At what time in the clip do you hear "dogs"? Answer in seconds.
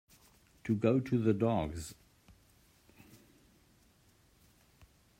1.31-1.93